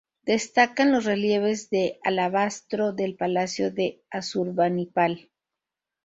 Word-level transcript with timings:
Destacan 0.23 0.91
los 0.91 1.05
relieves 1.05 1.69
de 1.69 1.99
alabastro 2.03 2.91
del 2.91 3.15
palacio 3.15 3.69
de 3.69 4.01
Asurbanipal. 4.09 5.29